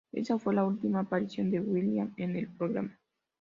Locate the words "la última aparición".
0.55-1.51